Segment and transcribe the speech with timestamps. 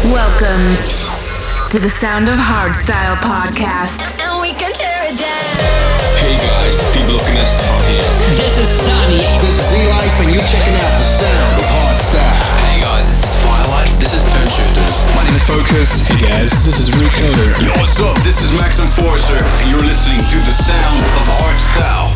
[0.00, 0.80] Welcome
[1.68, 4.16] to the Sound of Hardstyle podcast.
[4.24, 5.44] And we can tear it down.
[6.24, 8.08] Hey guys, Steve Lokinest from here.
[8.32, 9.20] This is Sunny.
[9.44, 12.40] This is Z-Life and you're checking out the sound of hardstyle.
[12.64, 13.92] Hey guys, this is Firelight.
[14.00, 15.04] This is Toneshifterz.
[15.12, 16.08] My name is Focus.
[16.08, 17.52] Hey guys, this is Recoder.
[17.60, 18.16] Yo, what's up?
[18.24, 22.08] This is Max Enforcer, and you're listening to the sound of hardstyle.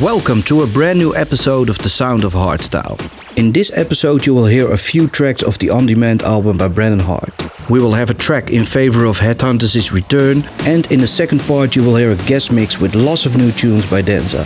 [0.00, 2.98] Welcome to a brand new episode of The Sound of Hardstyle.
[3.36, 6.68] In this episode, you will hear a few tracks of the on demand album by
[6.68, 7.68] Brennan Heart.
[7.68, 11.76] We will have a track in favor of Headhunterz' return, and in the second part,
[11.76, 14.42] you will hear a guest mix with lots of new tunes by Denza.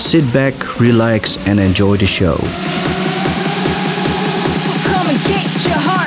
[0.00, 2.34] Sit back, relax, and enjoy the show.
[4.82, 6.06] Come and get your heart.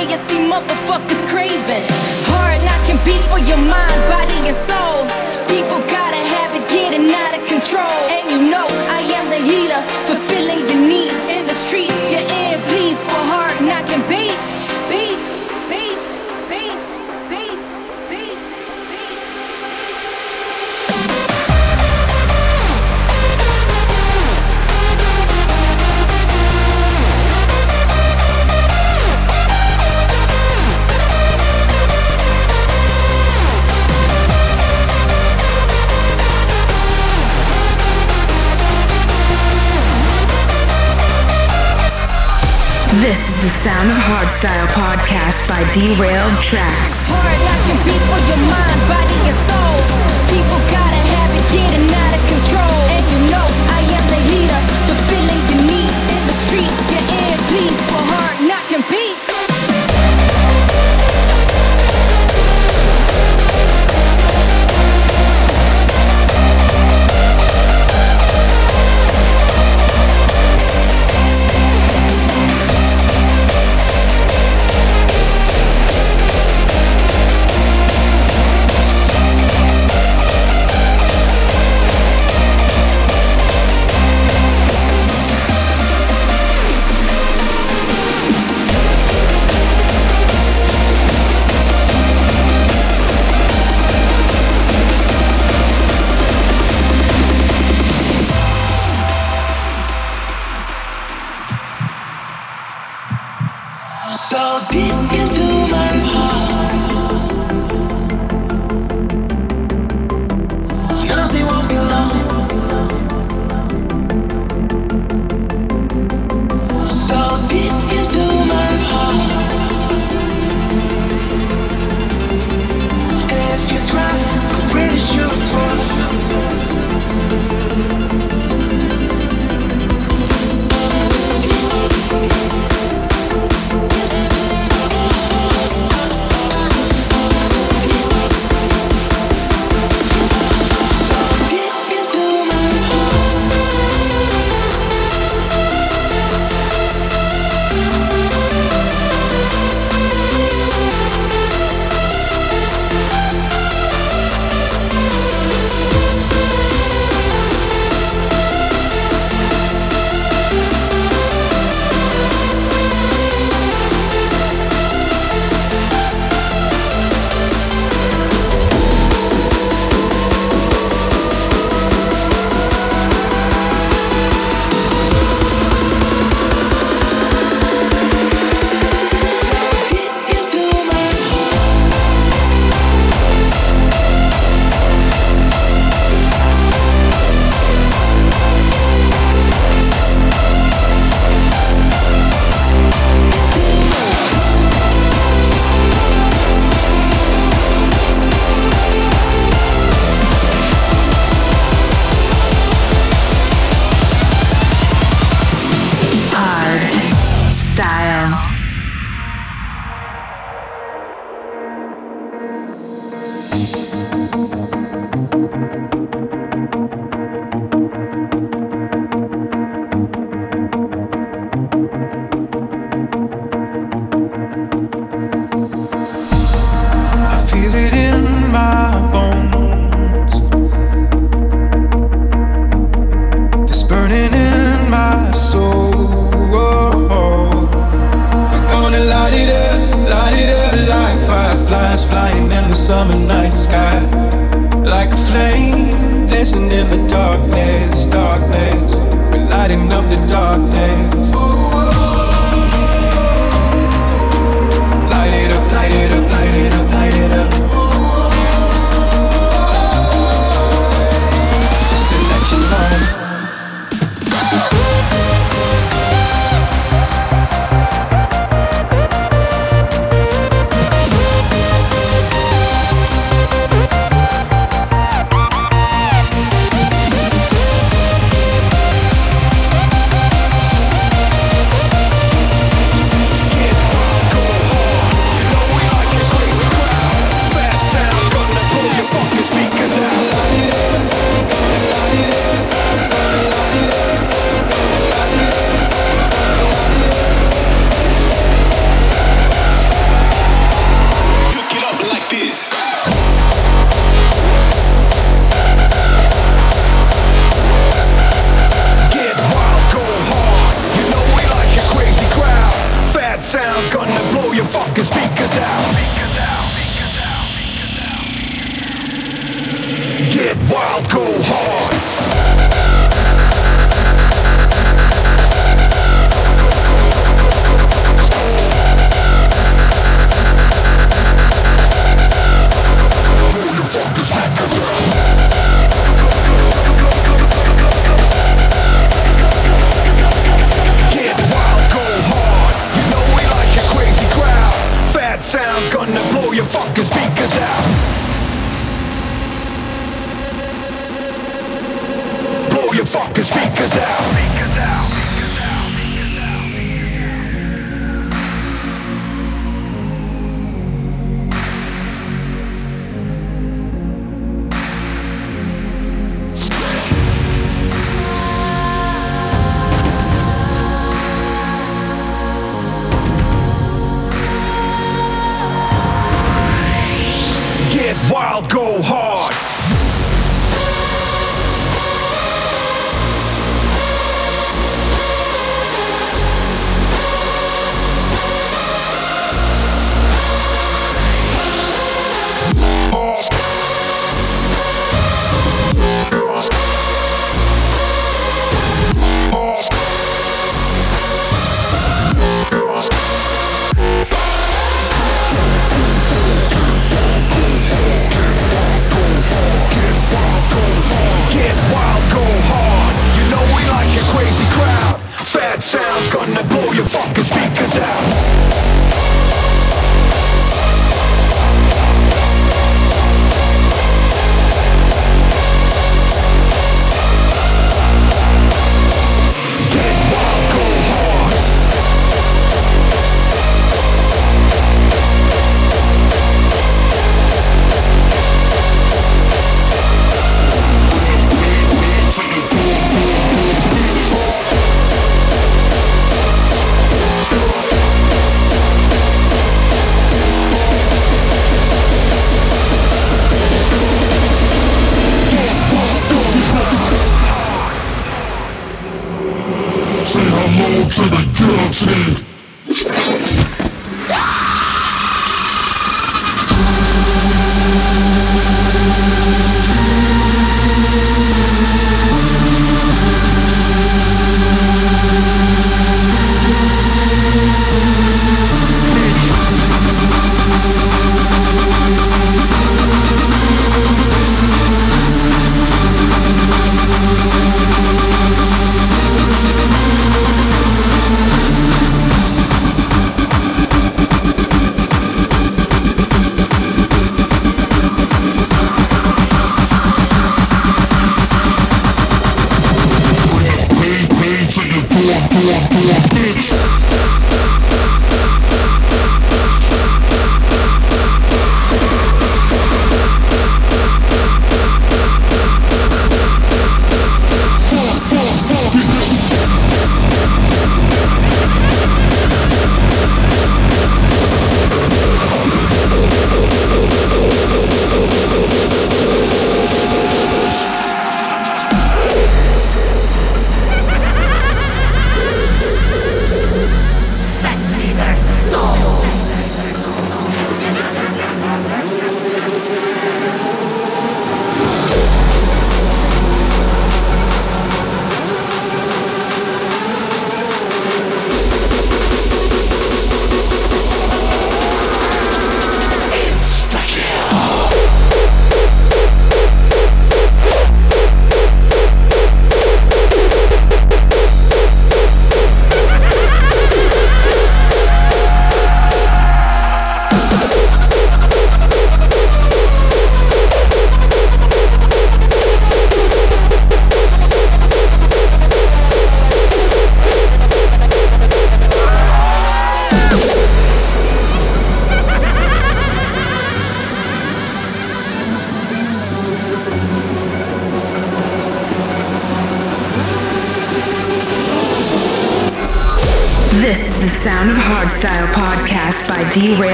[0.00, 1.84] Way you see motherfuckers craving.
[2.32, 5.04] Hard knocking beats for your mind, body, and soul.
[5.48, 8.00] People gotta have it getting out of control.
[8.08, 10.69] And you know I am the healer, fulfilling
[42.98, 47.14] This is the Sound of Hardstyle podcast by Derailed Traxx.
[47.22, 47.38] Hard
[48.02, 49.78] for your mind, body, soul.
[50.26, 52.78] People gotta have it getting out of control.
[52.90, 56.82] And you know I am the leader, fulfilling your needs in the streets.
[57.46, 57.89] Bleeds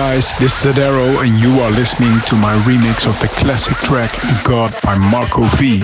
[0.00, 4.10] guys, this is Adaro and you are listening to my remix of the classic track
[4.44, 5.82] GODD by Marco V.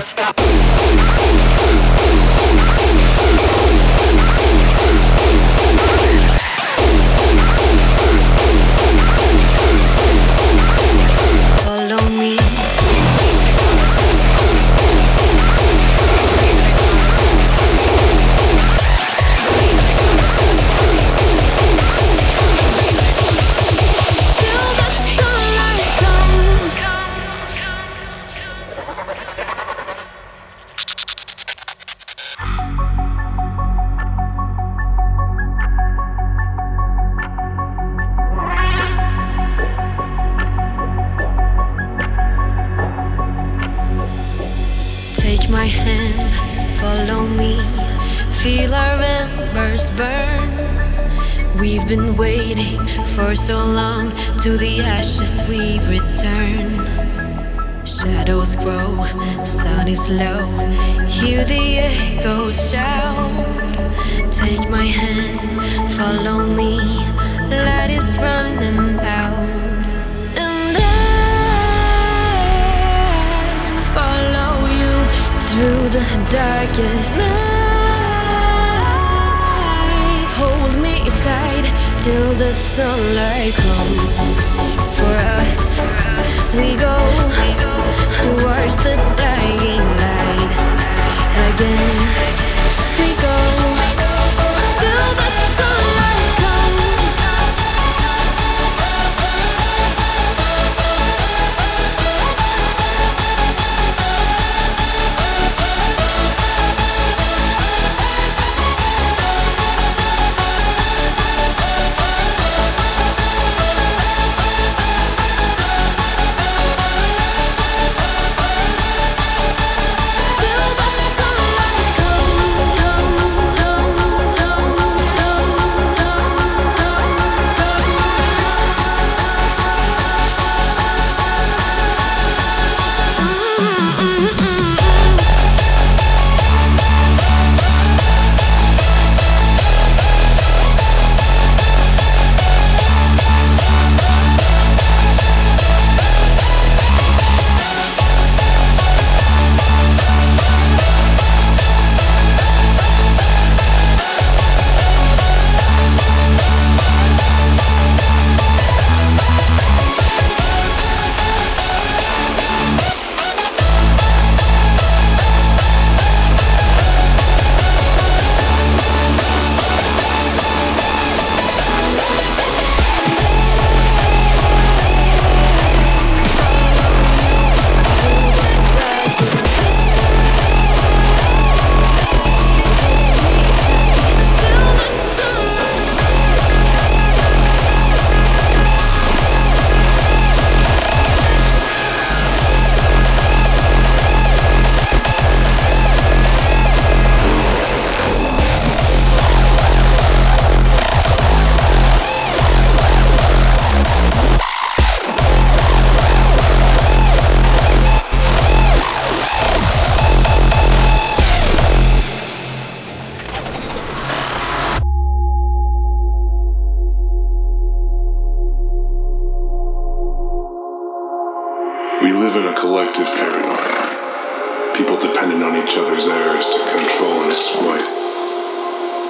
[222.76, 224.74] collective paranoia.
[224.76, 227.80] People dependent on each other's errors to control and exploit.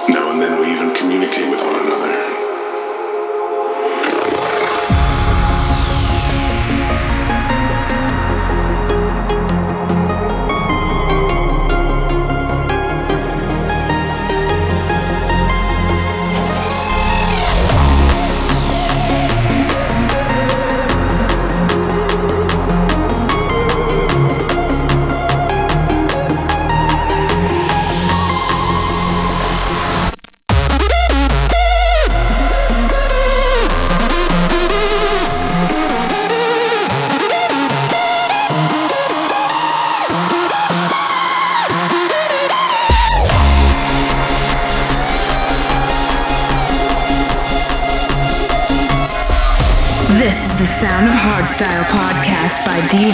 [0.07, 2.36] Now and then we even communicate with one another,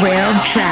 [0.04, 0.63] Real Trap.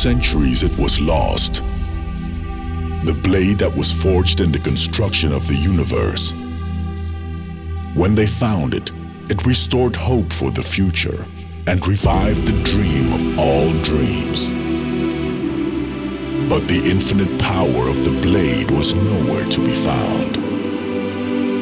[0.00, 1.62] Centuries it was lost.
[3.04, 6.32] The blade that was forged in the construction of the universe.
[7.92, 8.92] When they found it,
[9.28, 11.26] it restored hope for the future
[11.66, 14.48] and revived the dream of all dreams.
[16.48, 20.38] But the infinite power of the blade was nowhere to be found.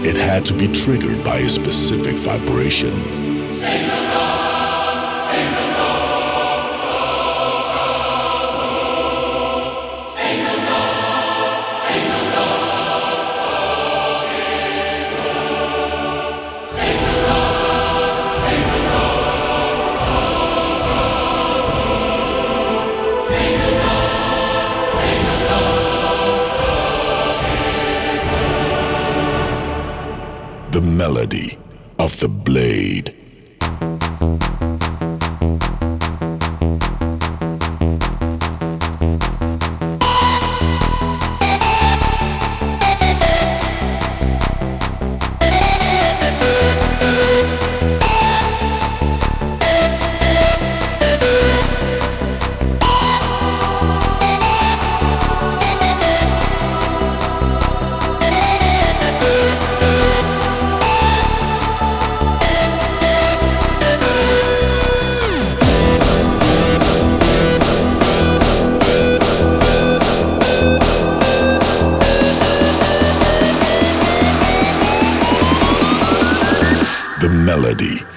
[0.07, 2.95] It had to be triggered by a specific vibration.
[3.53, 5.68] Sing along, sing The
[32.19, 33.08] the blade.
[77.79, 78.08] Melody.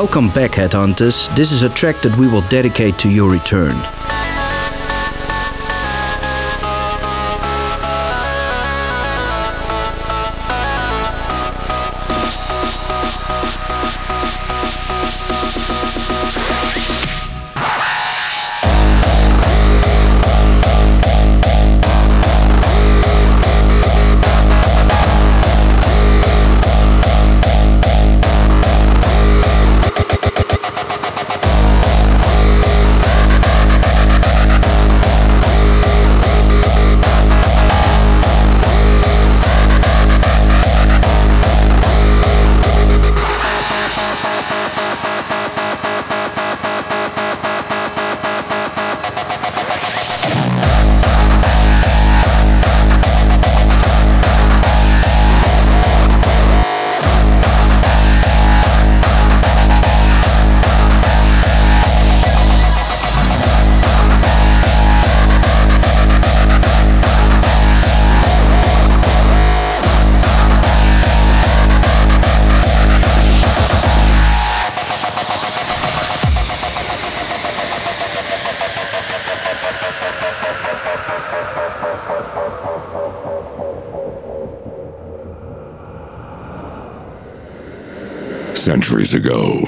[0.00, 1.28] Welcome back, Headhunterz.
[1.36, 3.74] This is a track that we will dedicate to your return.
[88.60, 89.58] Centuries ago,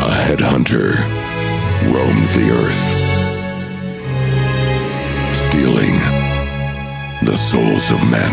[0.00, 0.96] a headhunter
[1.92, 2.96] roamed the earth,
[5.34, 5.98] stealing
[7.26, 8.32] the souls of men.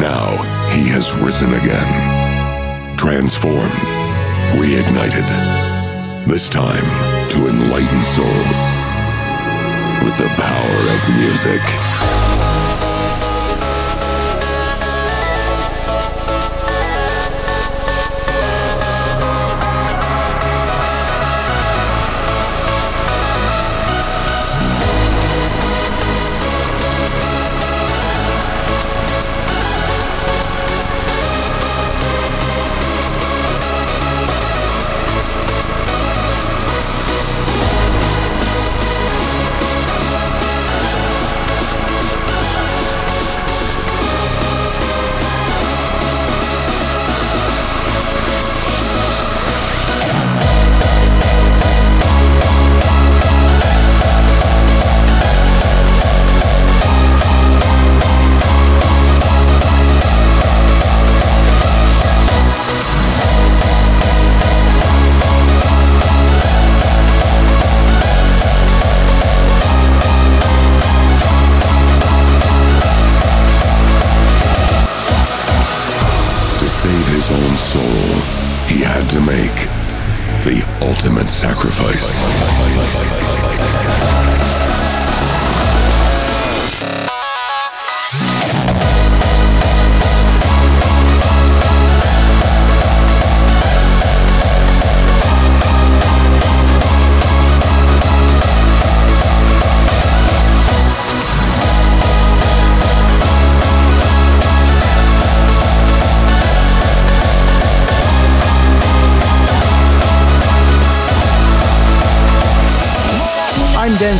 [0.00, 0.36] Now
[0.70, 3.72] he has risen again, transformed,
[4.54, 5.26] reignited,
[6.28, 6.86] this time
[7.30, 8.78] to enlighten souls
[10.04, 12.17] with the power of music.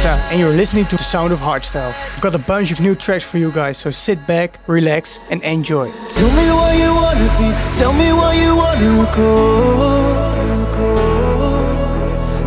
[0.06, 1.92] I'm and you're listening to the sound of hardstyle.
[2.14, 5.42] I've got a bunch of new tracks for you guys, so sit back, relax, and
[5.42, 5.90] enjoy.
[6.08, 7.52] Tell me where you wanna be.
[7.78, 9.26] Tell me where you wanna go.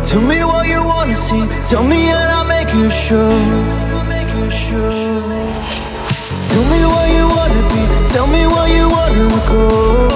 [0.02, 1.46] Tell me what you wanna see.
[1.68, 3.32] Tell me and I'll make you sure.
[6.48, 7.82] Tell me where you wanna be.
[8.12, 10.12] Tell me where you wanna go.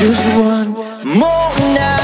[0.00, 0.72] Just one
[1.18, 1.99] more night.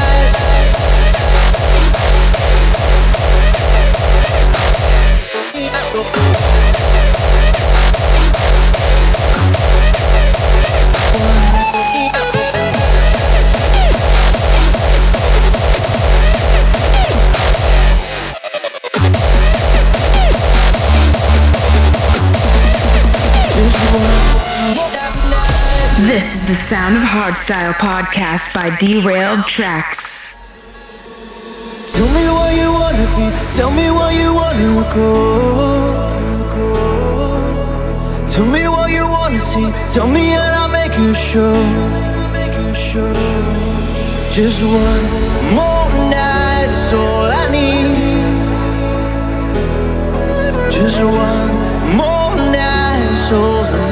[26.46, 30.36] The Sound of Hardstyle podcast by Derailed Traxx.
[31.92, 33.26] Tell me where you wanna be.
[33.56, 35.10] Tell me where you wanna go.
[38.28, 39.72] Tell me what you wanna see.
[39.92, 41.58] Tell me and I'll make you sure.
[44.30, 45.06] Just one
[45.58, 47.96] more night is all I need.
[50.70, 51.50] Just one
[51.96, 53.82] more night is all I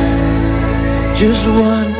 [0.00, 1.14] need.
[1.14, 1.99] Just one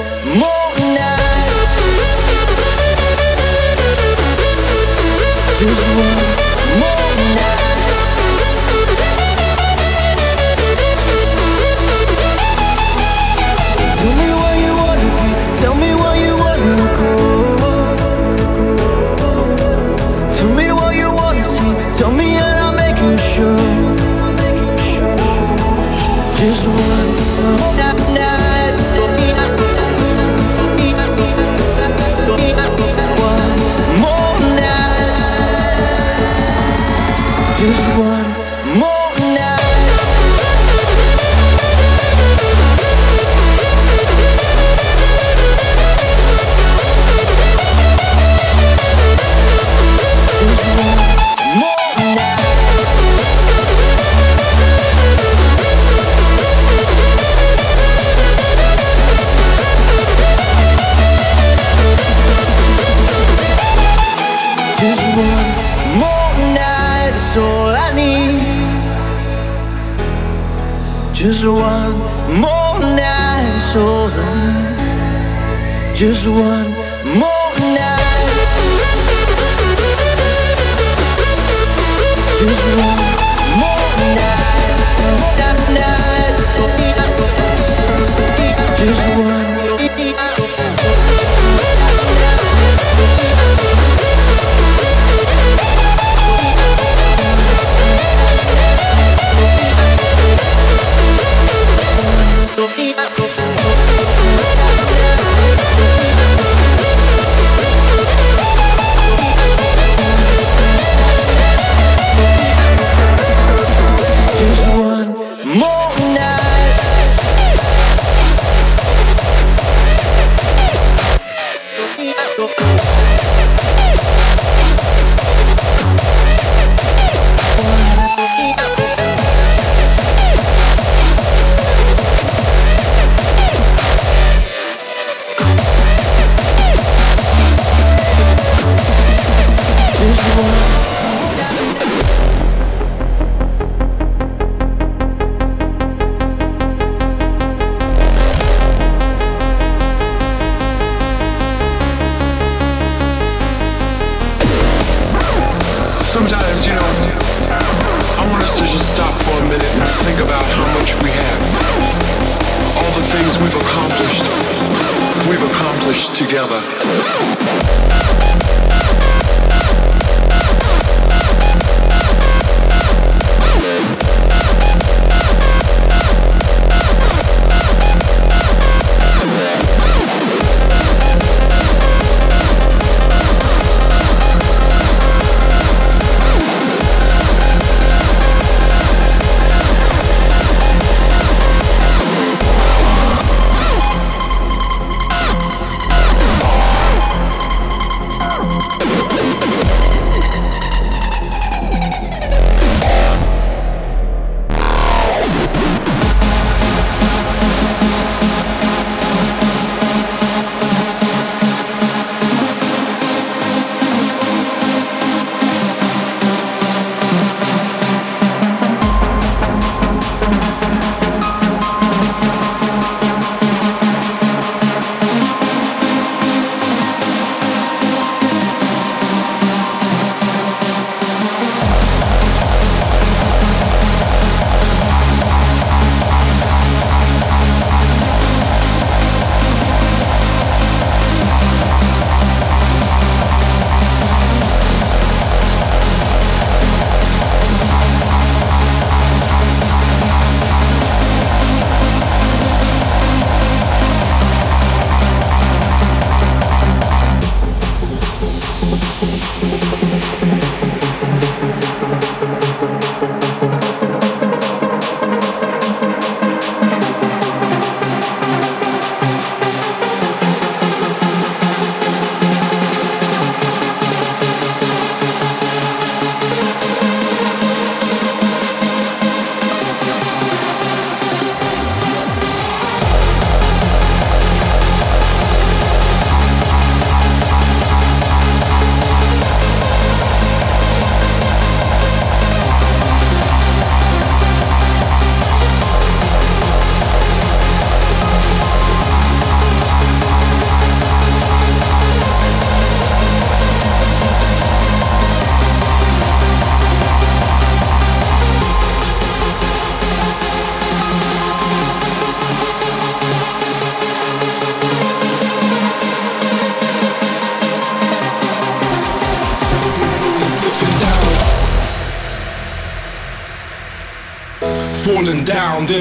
[76.00, 76.79] Just one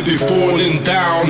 [0.10, 1.26] be falling down.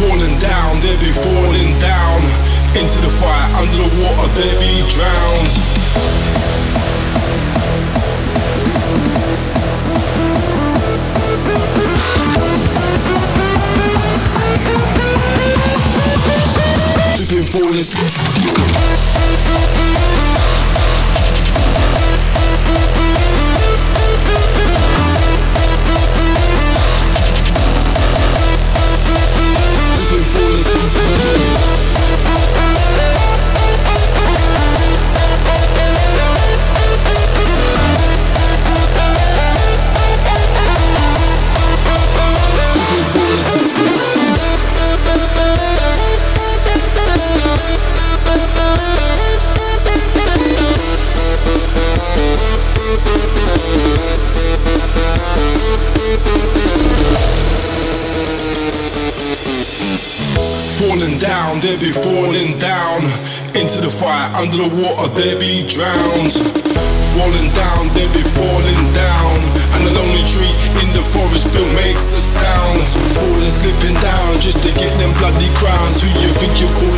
[0.00, 2.22] Falling down, they be falling down.
[2.80, 5.74] Into the fire, under the water, they be drowned.
[17.52, 18.33] Falling.
[64.74, 66.38] Water, they be drowns.
[67.14, 69.38] Falling down, they be falling down.
[69.74, 70.50] And the lonely tree
[70.82, 72.82] in the forest still makes a sound.
[73.18, 76.02] Falling, slipping down just to get them bloody crowns.
[76.02, 76.93] Who you think you're fooling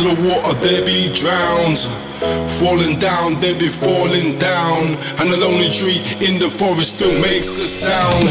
[0.00, 1.84] Under the water, there be drowns.
[2.58, 4.96] Falling down, there be falling down.
[5.20, 8.24] And the lonely tree in the forest still makes a sound.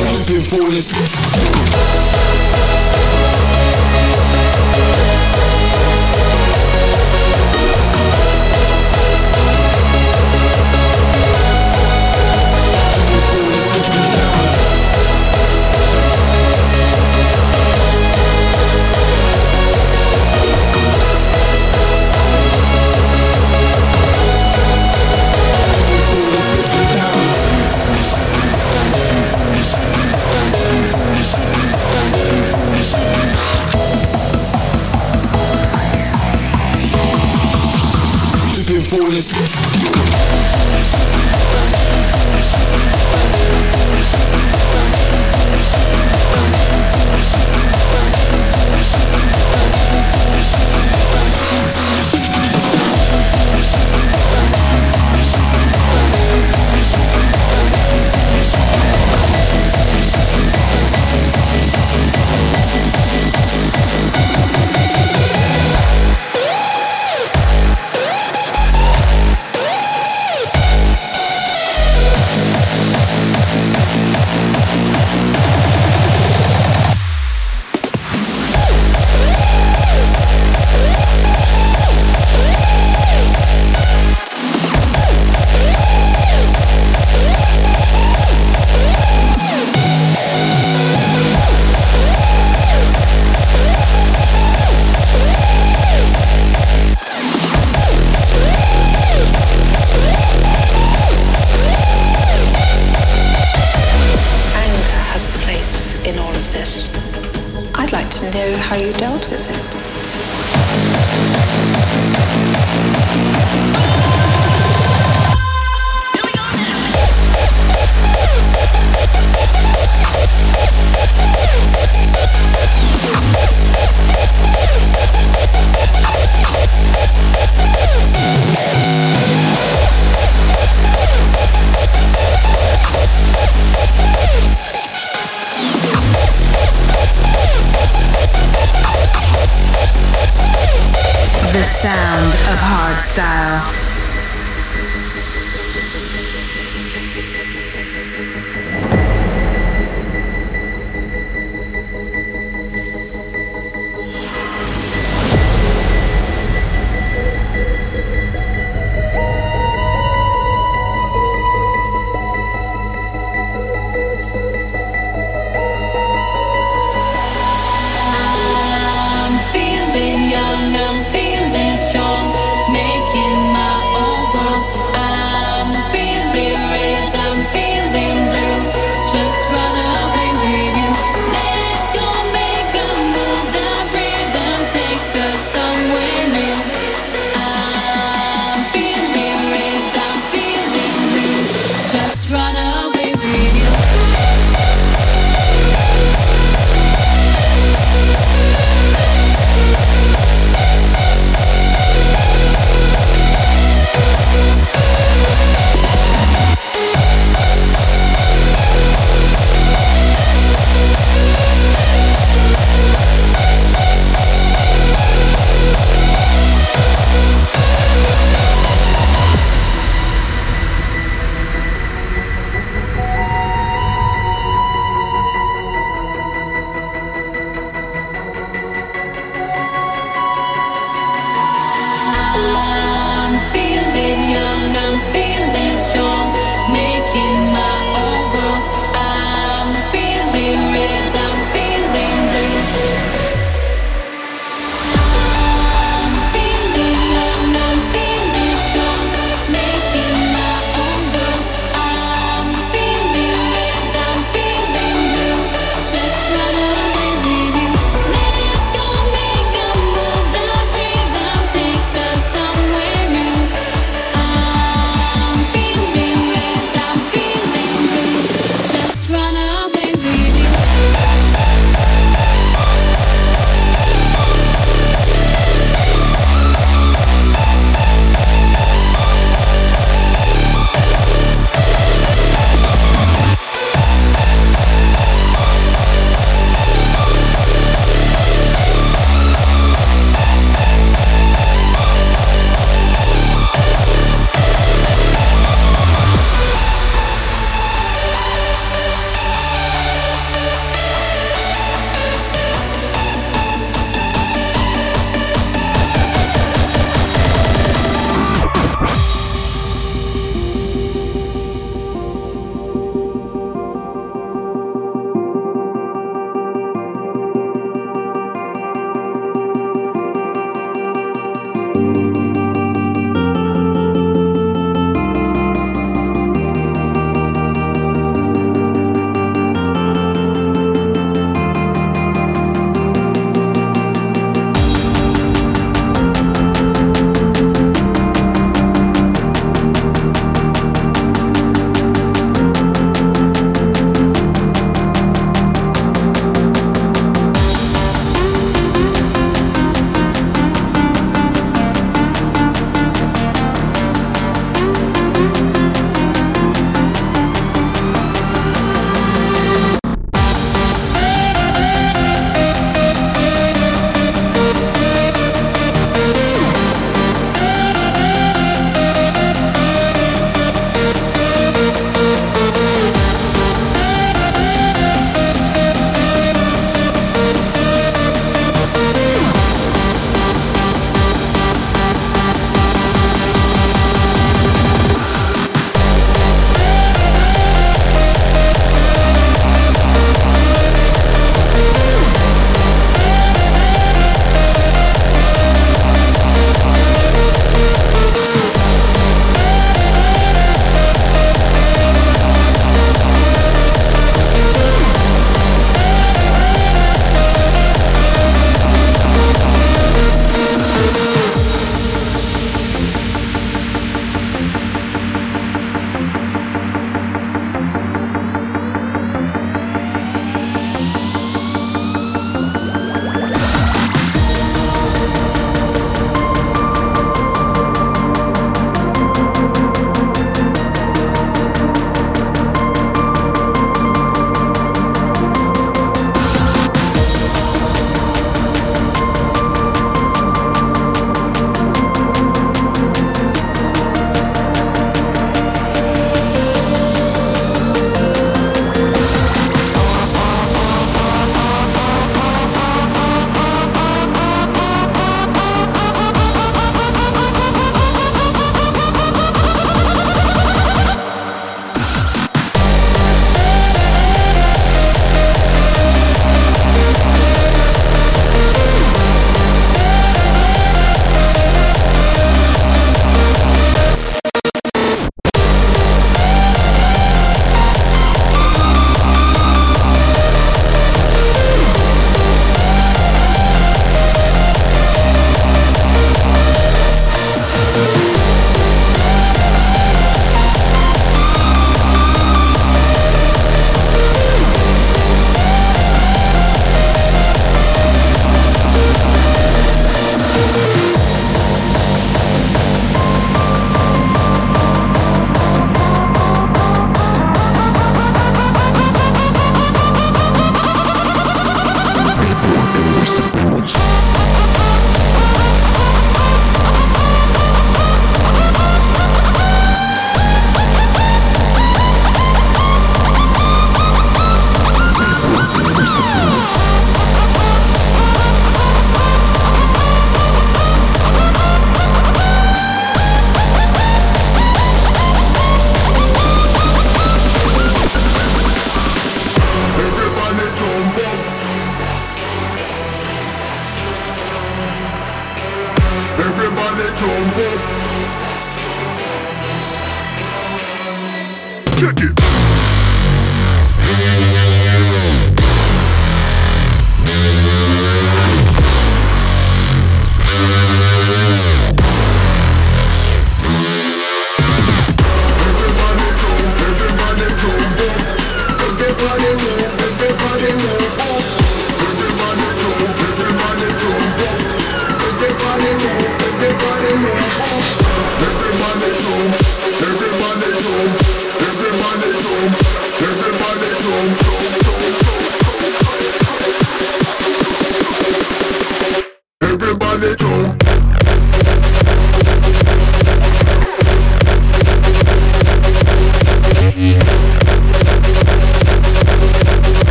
[0.00, 2.01] Slipping, falling,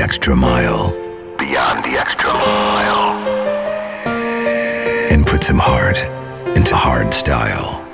[0.00, 0.90] extra mile.
[1.38, 3.14] Beyond the extra mile.
[5.10, 5.98] And put some heart
[6.56, 7.87] into hard style.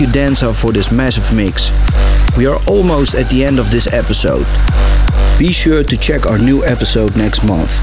[0.00, 1.68] Thank you Denza for this massive mix.
[2.38, 4.46] We are almost at the end of this episode.
[5.38, 7.76] Be sure to check our new episode next month.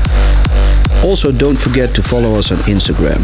[1.05, 3.21] Also don't forget to follow us on Instagram.